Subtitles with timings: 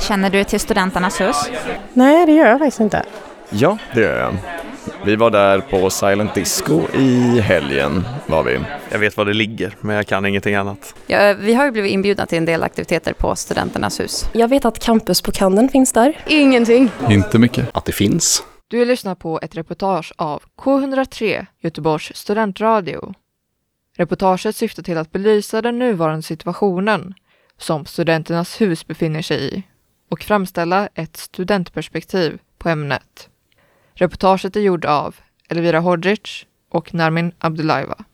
[0.00, 1.36] Känner du till Studenternas hus?
[1.92, 3.02] Nej, det gör jag faktiskt inte.
[3.50, 4.34] Ja, det gör jag.
[5.04, 8.60] Vi var där på Silent Disco i helgen var vi.
[8.90, 10.94] Jag vet var det ligger, men jag kan ingenting annat.
[11.06, 14.24] Ja, vi har ju blivit inbjudna till en del aktiviteter på Studenternas hus.
[14.32, 16.18] Jag vet att campusbokhandeln finns där.
[16.26, 16.90] Ingenting.
[17.10, 17.68] Inte mycket.
[17.76, 18.42] Att det finns.
[18.68, 23.14] Du lyssnar på ett reportage av K103, Göteborgs studentradio.
[23.96, 27.14] Reportaget syftar till att belysa den nuvarande situationen
[27.58, 29.62] som Studenternas hus befinner sig i
[30.08, 33.28] och framställa ett studentperspektiv på ämnet.
[33.94, 35.16] Reportaget är gjort av
[35.48, 38.04] Elvira Hodrich och Narmin Abdullaiva.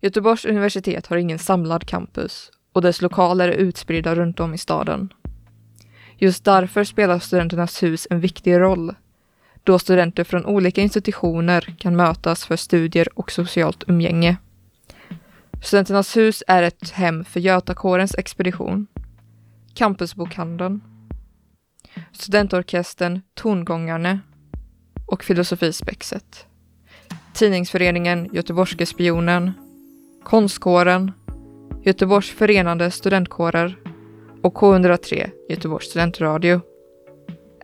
[0.00, 5.12] Göteborgs universitet har ingen samlad campus och dess lokaler är utspridda runt om i staden.
[6.16, 8.94] Just därför spelar Studenternas hus en viktig roll,
[9.68, 14.36] då studenter från olika institutioner kan mötas för studier och socialt umgänge.
[15.62, 18.86] Studenternas hus är ett hem för Götakårens expedition,
[19.74, 20.80] Campusbokhandeln,
[22.12, 24.20] Studentorkestern Tongångarne
[25.06, 26.46] och Filosofispexet,
[27.34, 29.52] Tidningsföreningen Göteborgske Spionen,
[30.24, 31.12] Konstkåren,
[31.82, 33.78] Göteborgs förenande studentkårer.
[34.42, 36.60] Och K103 Göteborgs studentradio.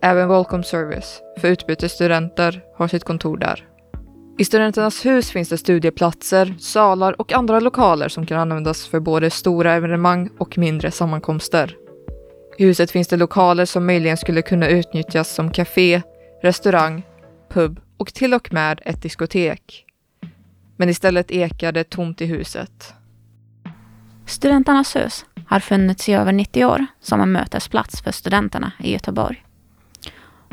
[0.05, 3.67] Även Welcome Service för utbytesstudenter har sitt kontor där.
[4.37, 9.29] I Studenternas hus finns det studieplatser, salar och andra lokaler som kan användas för både
[9.29, 11.75] stora evenemang och mindre sammankomster.
[12.57, 16.01] I huset finns det lokaler som möjligen skulle kunna utnyttjas som café,
[16.41, 17.03] restaurang,
[17.49, 19.85] pub och till och med ett diskotek.
[20.75, 22.93] Men istället ekar det tomt i huset.
[24.25, 29.44] Studenternas hus har funnits i över 90 år som en mötesplats för studenterna i Göteborg.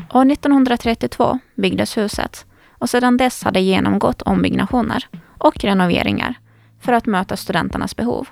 [0.09, 6.35] År 1932 byggdes huset och sedan dess har det genomgått ombyggnationer och renoveringar
[6.81, 8.27] för att möta studenternas behov.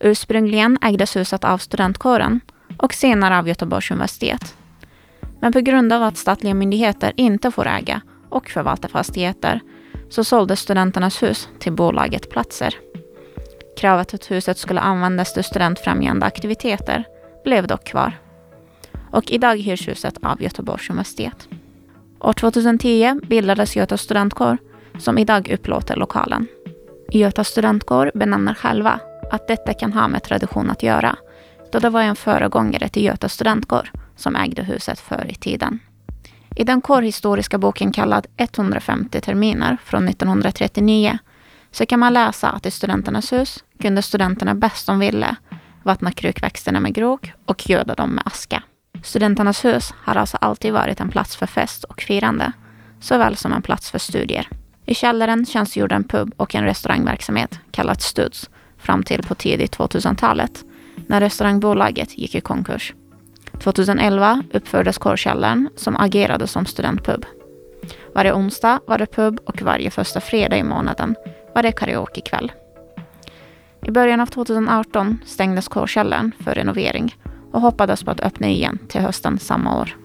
[0.00, 2.40] Ursprungligen ägdes huset av studentkåren
[2.76, 4.56] och senare av Göteborgs universitet.
[5.40, 9.60] Men på grund av att statliga myndigheter inte får äga och förvalta fastigheter
[10.10, 12.74] så såldes Studenternas hus till bolaget Platser.
[13.76, 17.04] Kravet att huset skulle användas till studentfrämjande aktiviteter
[17.44, 18.18] blev dock kvar.
[19.14, 21.48] Och idag hyrs huset av Göteborgs universitet.
[22.20, 24.58] År 2010 bildades Göta studentkår
[24.98, 26.46] som idag upplåter lokalen.
[27.10, 31.16] Göta studentkår benämner själva att detta kan ha med tradition att göra
[31.72, 35.78] då det var en föregångare till Göta studentkår som ägde huset förr i tiden.
[36.56, 41.18] I den kårhistoriska boken kallad 150 terminer från 1939
[41.70, 45.36] så kan man läsa att i Studenternas hus kunde studenterna bäst de ville
[45.82, 48.62] vattna krukväxterna med grog och göda dem med aska.
[49.04, 52.52] Studenternas hus har alltså alltid varit en plats för fest och firande,
[53.00, 54.48] såväl som en plats för studier.
[54.86, 60.64] I källaren tjänstgjorde en pub och en restaurangverksamhet kallat Studs fram till på tidigt 2000-talet
[61.06, 62.94] när restaurangbolaget gick i konkurs.
[63.62, 67.26] 2011 uppfördes Kårkällaren som agerade som studentpub.
[68.14, 71.14] Varje onsdag var det pub och varje första fredag i månaden
[71.54, 72.52] var det karaokekväll.
[73.82, 77.14] I början av 2018 stängdes Kårkällaren för renovering
[77.54, 79.96] och hoppades på att öppna igen till hösten samma år.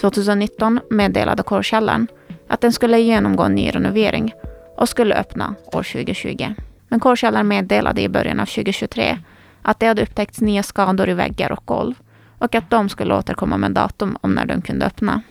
[0.00, 2.06] 2019 meddelade Kårkällaren
[2.48, 4.32] att den skulle genomgå en ny renovering
[4.76, 6.54] och skulle öppna år 2020.
[6.88, 9.18] Men Kårkällaren meddelade i början av 2023
[9.62, 11.94] att det hade upptäckts nya skador i väggar och golv
[12.38, 15.22] och att de skulle återkomma med datum om när de kunde öppna.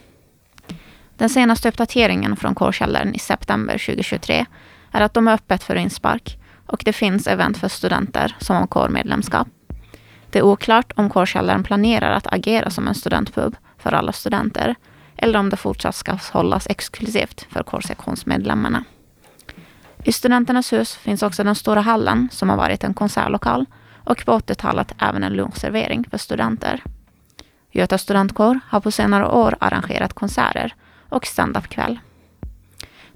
[1.16, 4.46] Den senaste uppdateringen från Kårkällaren i september 2023
[4.92, 8.68] är att de är öppet för inspark och det finns event för studenter som har
[8.68, 9.48] kårmedlemskap.
[10.38, 14.76] Det är oklart om Kårkällaren planerar att agera som en studentpub för alla studenter
[15.16, 18.84] eller om det fortsatt ska hållas exklusivt för kårsektionsmedlemmarna.
[20.04, 23.66] I Studenternas hus finns också den stora hallen som har varit en konsertlokal
[24.04, 26.84] och på 80-talet även en lunchservering för studenter.
[27.72, 30.76] Göta studentkår har på senare år arrangerat konserter
[31.10, 32.00] och standupkväll.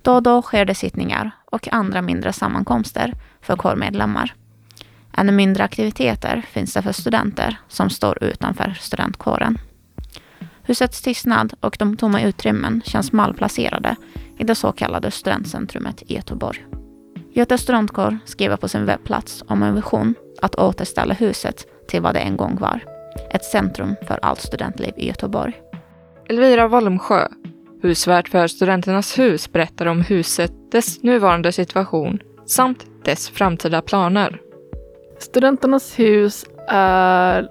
[0.02, 4.34] Då och då sker det sittningar och andra mindre sammankomster för kårmedlemmar.
[5.18, 9.58] Ännu mindre aktiviteter finns det för studenter som står utanför studentkåren.
[10.64, 13.96] Husets tystnad och de tomma utrymmen känns malplacerade
[14.38, 16.66] i det så kallade studentcentrumet i Göteborg.
[17.34, 22.20] Göta studentkår skriver på sin webbplats om en vision att återställa huset till vad det
[22.20, 22.84] en gång var.
[23.32, 25.54] Ett centrum för allt studentliv i Göteborg.
[26.30, 27.28] Elvira Walmsjö,
[27.82, 34.40] husvärd för Studenternas hus, berättar om huset, dess nuvarande situation samt dess framtida planer.
[35.22, 37.50] Studenternas hus är...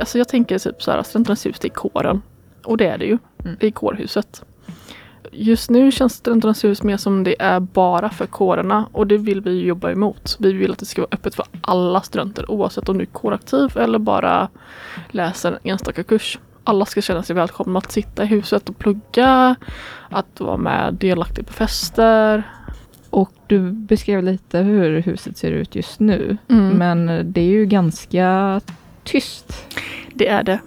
[0.00, 2.22] Alltså jag tänker typ så här, Studenternas hus det är kåren.
[2.64, 3.18] Och det är det ju.
[3.44, 3.56] Mm.
[3.60, 4.44] Det är kårhuset.
[5.32, 9.40] just nu känns Studenternas hus mer som det är bara för kårerna och det vill
[9.40, 10.36] vi jobba emot.
[10.38, 13.76] Vi vill att det ska vara öppet för alla studenter oavsett om du är kåraktiv
[13.76, 14.48] eller bara
[15.10, 16.38] läser en enstaka kurs.
[16.64, 19.56] Alla ska känna sig välkomna att sitta i huset och plugga,
[20.10, 22.42] att vara med delaktig på fester.
[23.12, 26.36] Och du beskrev lite hur huset ser ut just nu.
[26.48, 26.68] Mm.
[26.68, 28.60] Men det är ju ganska
[29.04, 29.76] tyst.
[30.14, 30.58] Det är det.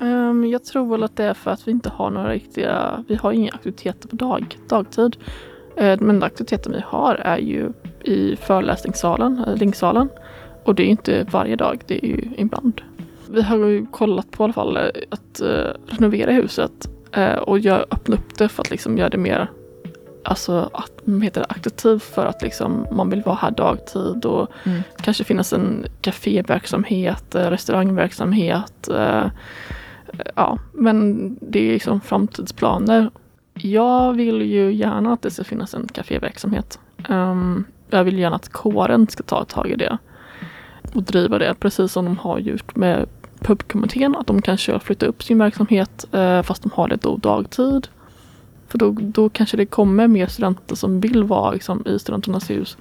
[0.00, 3.14] Ehm, jag tror väl att det är för att vi inte har några riktiga, vi
[3.14, 5.16] har inga aktiviteter på dag, dagtid.
[5.80, 7.72] Uh, men de aktiviteter vi har är ju
[8.02, 10.08] i föreläsningssalen, linksalen.
[10.64, 12.80] Och det är inte varje dag, det är ju ibland.
[13.30, 15.48] Vi har ju kollat på i alla fall eh, att uh,
[15.86, 19.50] renovera huset uh, och gör, öppna upp det för att liksom göra det mer
[20.24, 20.92] alltså, att,
[21.22, 24.82] heter det, attraktivt för att liksom, man vill vara här dagtid och Mm.
[25.02, 28.88] kanske finnas en kaféverksamhet, eh, restaurangverksamhet.
[28.88, 29.26] eh,
[30.34, 33.10] Ja, men det är liksom framtidsplaner.
[33.54, 36.78] Jag vill ju gärna att det ska finnas en kaféverksamhet.
[37.08, 39.98] Ehm, jag vill gärna att kåren ska ta tag i det
[40.94, 43.06] och driva det, precis som de har gjort med
[43.40, 47.88] pubkommittén, att de kanske flyttar upp sin verksamhet eh, fast de har det då dagtid.
[48.74, 52.76] För då, då kanske det kommer mer studenter som vill vara liksom, i studenternas hus.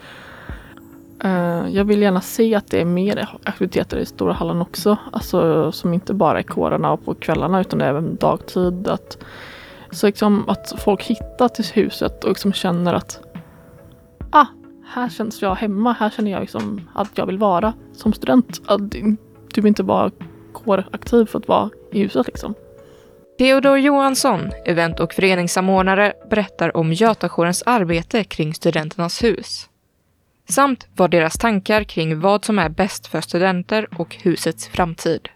[1.24, 4.98] Eh, jag vill gärna se att det är mer aktiviteter i stora hallen också.
[5.12, 8.88] Alltså som inte bara är kårerna och på kvällarna utan även dagtid.
[8.88, 9.18] Att,
[9.92, 13.22] så liksom att folk hittar till huset och liksom känner att
[14.30, 14.48] ah,
[14.86, 15.94] här känns jag hemma.
[15.94, 18.62] Här känner jag liksom att jag vill vara som student.
[18.66, 19.18] Att du vill
[19.54, 20.12] typ, inte bara
[20.54, 22.56] kåraktiv för att vara i huset liksom.
[23.38, 29.70] Theodor Johansson, event och föreningssamordnare, berättar om Götajourens arbete kring Studenternas hus.
[30.50, 35.30] Samt vad deras tankar kring vad som är bäst för studenter och husets framtid.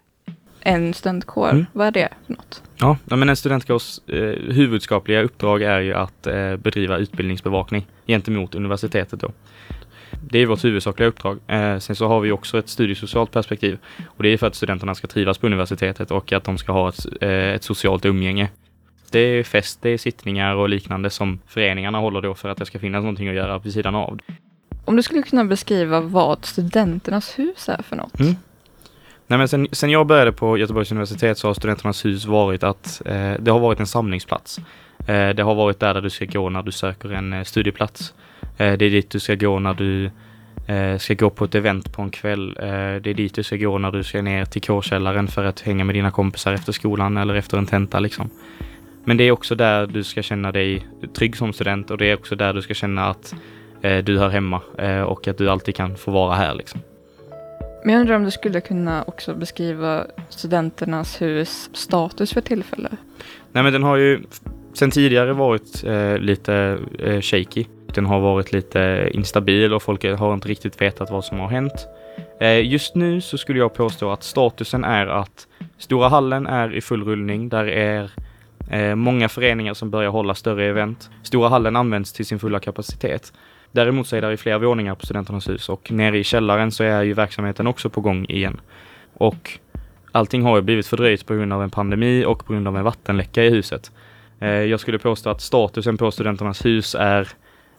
[0.62, 1.66] En studentkår, Mm.
[1.74, 2.64] vad är det för något?
[2.80, 4.16] Ja, men en studentkårs eh,
[4.54, 9.32] huvudsakliga uppdrag är ju att eh, bedriva utbildningsbevakning gentemot universitetet då.
[10.30, 11.40] Det är vårt huvudsakliga uppdrag.
[11.48, 13.78] Eh, sen så har vi också ett studiesocialt perspektiv
[14.08, 16.90] och det är för att studenterna ska trivas på universitetet och att de ska ha
[16.90, 18.50] ett, eh, ett socialt umgänge.
[19.12, 22.66] Det är fest, det är sittningar och liknande som föreningarna håller då för att det
[22.66, 24.20] ska finnas någonting att göra vid sidan av.
[24.86, 28.20] Om du skulle kunna beskriva vad Studenternas hus är för något?
[28.20, 28.36] Mm.
[29.28, 33.02] Nej, men sen, sen jag började på Göteborgs universitet så har Studenternas hus varit att
[33.06, 34.60] eh, det har varit en samlingsplats.
[35.08, 38.14] Eh, det har varit där, där du ska gå när du söker en eh, studieplats.
[38.58, 40.12] Eh, det är dit du ska gå när du
[40.68, 42.58] eh, ska gå på ett event på en kväll.
[42.60, 42.66] Eh,
[43.02, 45.84] det är dit du ska gå när du ska ner till kårkällaren för att hänga
[45.84, 48.30] med dina kompisar efter skolan eller efter en tenta liksom.
[49.04, 50.88] Men det är också där du ska känna dig
[51.18, 53.36] trygg som student och det är också där du ska känna att
[54.04, 54.62] du hör hemma
[55.06, 56.82] och att du alltid kan få vara här liksom.
[57.84, 62.92] Men jag undrar om du skulle kunna också beskriva Studenternas hus status för tillfället?
[63.52, 64.24] Nej men den har ju
[64.74, 67.66] sen tidigare varit eh, lite eh, shaky.
[67.94, 71.88] Den har varit lite instabil och folk har inte riktigt vetat vad som har hänt.
[72.40, 75.48] Eh, just nu så skulle jag påstå att statusen är att
[75.78, 77.50] Stora hallen är i full rullning.
[77.50, 78.12] Där är
[78.70, 81.10] eh, många föreningar som börjar hålla större event.
[81.24, 83.34] Stora hallen används till sin fulla kapacitet.
[83.72, 86.84] Däremot så är det i flera våningar på Studenternas hus och nere i källaren så
[86.84, 88.62] är ju verksamheten också på gång igen.
[89.14, 89.60] Och
[90.12, 92.84] allting har ju blivit fördröjt på grund av en pandemi och på grund av en
[92.84, 93.92] vattenläcka i huset.
[94.40, 97.28] Eh, jag skulle påstå att statusen på Studenternas hus är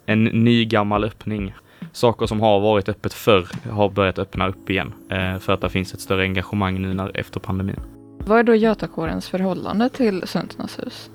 [0.08, 1.55] en ny gammal öppning.
[1.93, 5.68] Saker som har varit öppet förr har börjat öppna upp igen eh, för att det
[5.68, 7.80] finns ett större engagemang nu när, efter pandemin.
[8.18, 11.11] Vad är då Götakårens förhållande till Studenternas hus?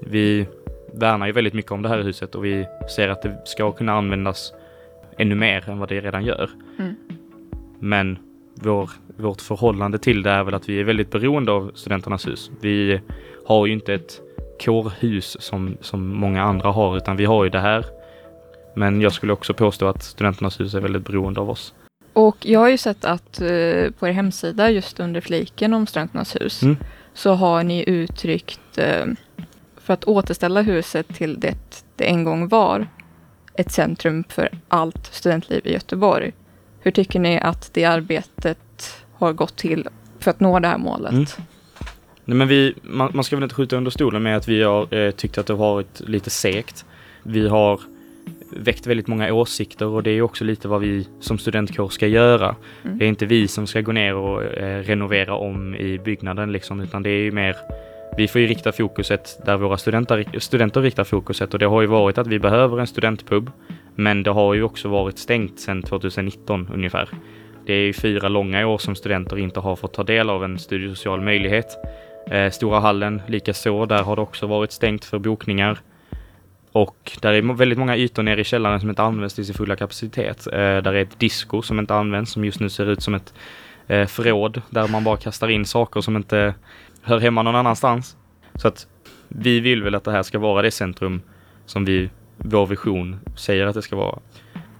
[0.00, 0.46] Vi
[0.94, 3.92] värnar ju väldigt mycket om det här huset och vi ser att det ska kunna
[3.92, 4.52] användas
[5.18, 6.50] ännu mer än vad det redan gör.
[6.78, 6.94] Mm.
[7.78, 8.18] Men
[8.54, 12.50] vår, vårt förhållande till det är väl att vi är väldigt beroende av Studenternas hus.
[12.60, 13.00] Vi
[13.46, 14.20] har ju inte ett
[14.64, 17.95] kårhus som, som många andra har, utan vi har ju det här.
[18.76, 21.74] Men jag skulle också påstå att Studenternas hus är väldigt beroende av oss.
[22.12, 26.36] Och jag har ju sett att eh, på er hemsida, just under fliken om Studenternas
[26.40, 26.76] hus, Mm.
[27.14, 29.06] så har ni uttryckt eh,
[29.80, 32.86] för att återställa huset till det det en gång var,
[33.54, 36.32] ett centrum för allt studentliv i Göteborg.
[36.80, 38.58] Hur tycker ni att det arbetet
[39.12, 41.12] har gått till för att nå det här målet?
[41.12, 41.26] Mm.
[42.24, 44.94] Nej, men vi, man, man ska väl inte skjuta under stolen med att vi har
[44.94, 46.84] eh, tyckt att det har varit lite segt.
[47.22, 47.80] Vi har
[48.58, 52.56] väckt väldigt många åsikter och det är också lite vad vi som studentkår ska göra.
[52.84, 52.98] Mm.
[52.98, 56.80] Det är inte vi som ska gå ner och eh, renovera om i byggnaden liksom,
[56.80, 57.56] utan det är ju mer
[58.16, 61.86] vi får ju rikta fokuset där våra studenter, studenter riktar fokuset och det har ju
[61.86, 63.50] varit att vi behöver en studentpub.
[63.94, 67.08] Men det har ju också varit stängt sedan 2019 ungefär.
[67.66, 70.58] Det är ju fyra långa år som studenter inte har fått ta del av en
[70.58, 71.66] studiesocial möjlighet.
[72.30, 75.78] Eh, Stora hallen likaså, där har det också varit stängt för bokningar.
[76.76, 79.76] Och där är väldigt många ytor nere i källaren som inte används till sin fulla
[79.76, 80.46] kapacitet.
[80.46, 83.34] Eh, där är ett disco som inte används som just nu ser ut som ett
[83.86, 86.54] eh, förråd där man bara kastar in saker som inte
[87.02, 88.16] hör hemma någon annanstans.
[88.54, 88.86] Så att
[89.28, 91.22] vi vill väl att det här ska vara det centrum
[91.66, 94.18] som vi, vår vision säger att det ska vara.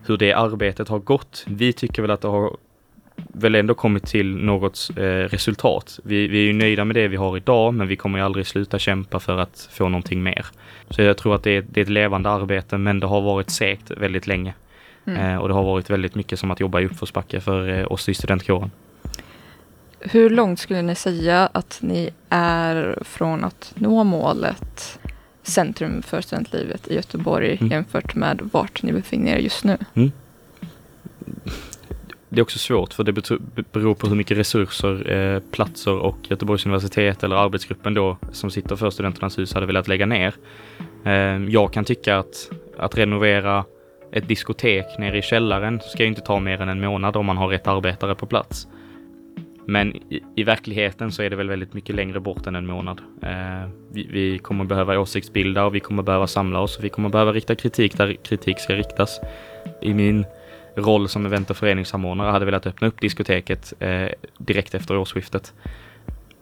[0.06, 1.44] Hur det arbetet har gått.
[1.46, 2.56] Vi tycker väl att det har
[3.38, 6.00] väl ändå kommit till något eh, resultat.
[6.04, 8.46] Vi, vi är ju nöjda med det vi har idag, men vi kommer ju aldrig
[8.46, 10.46] sluta kämpa för att få någonting mer.
[10.90, 13.50] Så jag tror att det är, det är ett levande arbete, men det har varit
[13.50, 14.54] segt väldigt länge.
[15.06, 15.20] Mm.
[15.20, 18.08] Eh, och det har varit väldigt mycket som att jobba i uppförsbacke för eh, oss
[18.08, 18.70] i studentkåren.
[20.00, 24.98] Hur långt skulle ni säga att ni är från att nå målet
[25.42, 27.72] Centrum för studentlivet i Göteborg mm.
[27.72, 29.78] jämfört med vart ni befinner er just nu?
[29.94, 30.12] Mm
[32.36, 33.12] det är också svårt för det
[33.72, 38.76] beror på hur mycket resurser, eh, platser och Göteborgs universitet eller arbetsgruppen då som sitter
[38.76, 40.34] för Studenternas hus hade velat lägga ner.
[41.04, 41.12] Eh,
[41.48, 43.64] jag kan tycka att, att renovera
[44.12, 47.48] ett diskotek nere i källaren ska inte ta mer än en månad om man har
[47.48, 48.66] rätt arbetare på plats.
[49.66, 53.00] Men i, i verkligheten så är det väl väldigt mycket längre bort än en månad.
[53.22, 57.08] Eh, vi, vi, kommer behöva åsiktsbilda och vi kommer behöva samla oss och vi kommer
[57.08, 59.20] behöva rikta kritik där kritik ska riktas.
[59.82, 60.24] I min
[60.76, 65.54] roll som event och föreningssamordnare hade velat öppna upp diskoteket eh, direkt efter årsskiftet.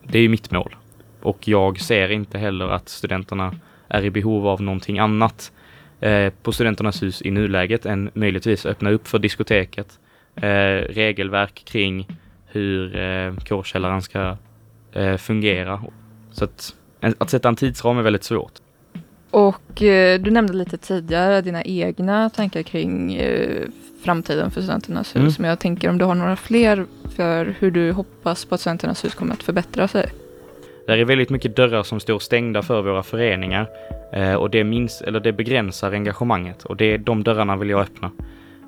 [0.03, 0.77] Det är ju mitt mål
[1.25, 3.55] och jag ser inte heller att studenterna
[3.89, 5.53] är i behov av någonting annat
[6.01, 9.99] eh, på Studenternas hus i nuläget än möjligtvis öppna upp för diskoteket,
[10.37, 12.09] eh, regelverk kring
[12.47, 14.37] hur eh, kårkällaren ska
[14.93, 15.83] eh, fungera.
[16.31, 16.75] Så att,
[17.19, 18.53] att sätta en tidsram är väldigt svårt.
[19.35, 23.63] Och eh, du nämnde lite tidigare dina egna tankar kring eh,
[24.05, 25.23] framtiden för Studenternas hus.
[25.23, 25.33] Mm.
[25.39, 26.87] Men jag tänker om du har några fler
[27.17, 30.07] för hur du hoppas på att Studenternas hus kommer att förbättra sig?
[30.87, 33.69] Det är väldigt mycket dörrar som står stängda för våra föreningar
[34.13, 38.11] eh, och det, minst, eller det begränsar engagemanget och det, de dörrarna vill jag öppna.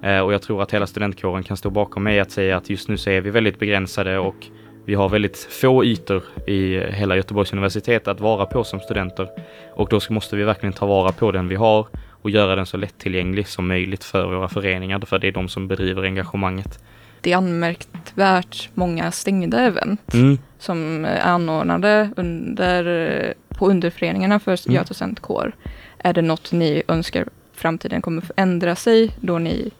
[0.02, 2.88] Eh, och jag tror att hela studentkåren kan stå bakom mig att säga att just
[2.88, 4.46] nu så är vi väldigt begränsade och
[4.86, 9.28] vi har väldigt få ytor i hela Göteborgs universitet att vara på som studenter
[9.74, 11.86] och då måste vi verkligen ta vara på den vi har
[12.22, 15.68] och göra den så lättillgänglig som möjligt för våra föreningar, för det är de som
[15.68, 16.78] bedriver engagemanget.
[17.20, 20.38] Det är anmärkningsvärt många stängda event mm.
[20.58, 24.74] som är anordnade under, på underföreningarna för mm.
[24.74, 25.52] Göta studentkår.
[25.98, 29.70] Är det något ni önskar framtiden kommer förändra sig då ni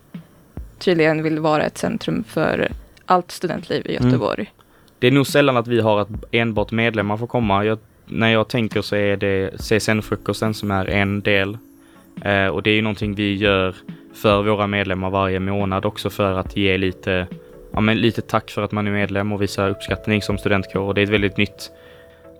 [0.79, 2.73] tydligen vill vara ett centrum för
[3.07, 4.09] allt studentliv i mm.
[4.09, 4.43] Göteborg?
[4.43, 4.56] Mm.
[4.99, 7.65] Det är nog sällan att vi har att enbart medlemmar får komma.
[7.65, 11.59] Jag, när jag tänker så är det CSN-frukosten som är en del
[12.25, 13.75] Eh, och det är ju någonting vi gör
[14.15, 17.27] för våra medlemmar varje månad också för att ge lite,
[17.73, 20.81] ja, men lite tack för att man är medlem och visa uppskattning som studentkår.
[20.81, 21.71] Och det är ett väldigt nytt.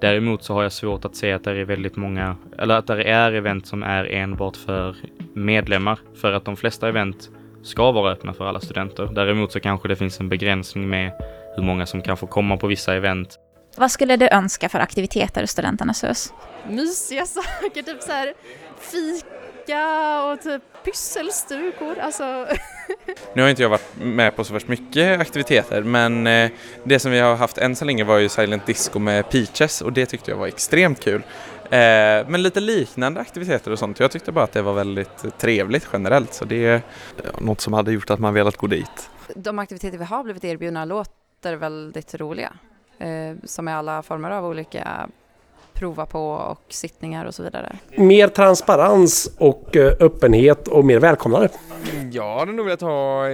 [0.01, 3.03] Däremot så har jag svårt att se att det är väldigt många, eller att det
[3.03, 4.97] är event som är enbart för
[5.33, 5.99] medlemmar.
[6.21, 7.31] För att de flesta event
[7.63, 9.09] ska vara öppna för alla studenter.
[9.13, 11.13] Däremot så kanske det finns en begränsning med
[11.57, 13.39] hur många som kan få komma på vissa event.
[13.77, 16.33] Vad skulle du önska för aktiviteter i Studenternas hus?
[16.69, 18.35] Mysiga saker, typ så här
[18.81, 21.99] fika och typ pysselstugor.
[21.99, 22.47] Alltså.
[23.35, 26.51] nu har inte jag varit med på så värst mycket aktiviteter men eh,
[26.85, 29.93] det som vi har haft än så länge var ju Silent Disco med Peaches och
[29.93, 31.23] det tyckte jag var extremt kul.
[31.65, 34.01] Eh, men lite liknande aktiviteter och sånt.
[34.01, 36.83] Jag tyckte bara att det var väldigt trevligt generellt så det är
[37.39, 39.11] något som hade gjort att man velat gå dit.
[39.35, 42.53] De aktiviteter vi har blivit erbjudna låter väldigt roliga.
[42.99, 45.09] Eh, som är alla former av olika
[45.73, 47.77] prova på och sittningar och så vidare.
[47.97, 51.49] Mer transparens och eh, öppenhet och mer välkomnande.
[52.13, 53.25] Jag hade nog velat ha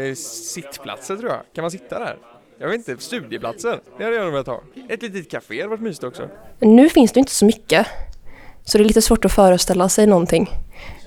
[0.55, 1.41] sittplatser tror jag.
[1.55, 2.17] Kan man sitta där?
[2.59, 3.81] Jag vet inte, studieplatser.
[3.99, 4.61] Det hade jag nog velat ha.
[4.89, 6.29] Ett litet café hade varit mysigt också.
[6.59, 7.87] Nu finns det inte så mycket.
[8.65, 10.51] Så det är lite svårt att föreställa sig någonting.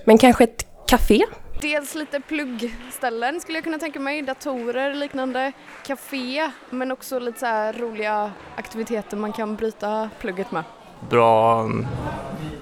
[0.06, 1.22] Men kanske ett café?
[1.66, 5.52] Dels lite pluggställen skulle jag kunna tänka mig, datorer liknande,
[5.86, 10.64] café men också lite så roliga aktiviteter man kan bryta plugget med
[11.10, 11.88] bra mm,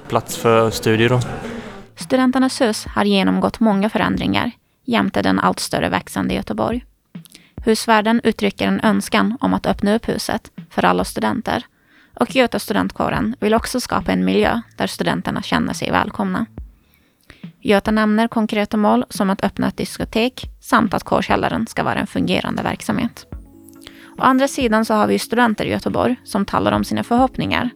[0.08, 1.20] plats för studier då.
[1.96, 4.52] Studenternas hus har genomgått många förändringar
[4.86, 6.86] jämte den allt större växande Göteborg.
[7.56, 11.66] Husvärden uttrycker en önskan om att öppna upp huset för alla studenter
[12.14, 16.46] och Göta studentkåren vill också skapa en miljö där studenterna känner sig välkomna.
[17.66, 22.08] Göta nämner konkreta mål som att öppna ett diskotek samt att kårkällaren ska vara en
[22.08, 23.26] fungerande verksamhet.
[24.18, 27.70] Å andra sidan så har vi studenter i Göteborg som talar om sina förhoppningar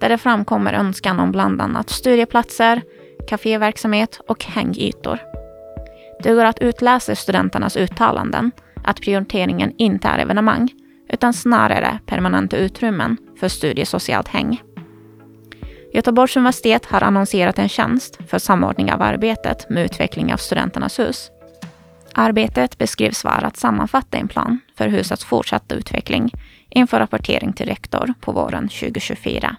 [0.00, 2.82] där det framkommer önskan om bland annat studieplatser,
[3.28, 5.18] kaféverksamhet och hängytor.
[6.22, 8.50] Det går att utläsa studenternas uttalanden
[8.84, 10.68] att prioriteringen inte är evenemang,
[11.08, 14.62] utan snarare permanenta utrymmen för studiesocialt häng.
[15.96, 21.30] Göteborgs universitet har annonserat en tjänst för samordning av arbetet med utveckling av studenternas hus.
[22.14, 26.30] Arbetet beskrivs vara att sammanfatta en plan för husets fortsatta utveckling
[26.70, 29.56] inför rapportering till rektor på våren 2024.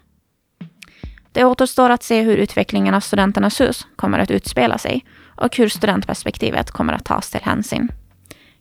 [1.31, 5.69] Det återstår att se hur utvecklingen av studenternas hus kommer att utspela sig och hur
[5.69, 7.91] studentperspektivet kommer att tas till hänsyn.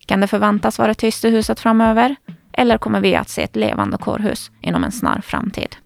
[0.07, 2.17] Kan det förväntas vara tyst i huset framöver?
[2.53, 5.77] Eller kommer vi att se ett levande kårhus inom en snar framtid?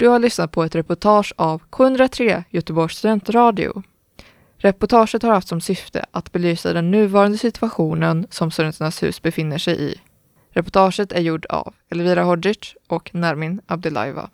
[0.00, 3.82] Du har lyssnat på ett reportage av K103 Göteborgs studentradio.
[4.56, 9.80] Reportaget har haft som syfte att belysa den nuvarande situationen som Studenternas hus befinner sig
[9.80, 10.00] i.
[10.50, 14.30] Reportaget är gjort av Elvira Hodzic och Nermin Abdelaiva.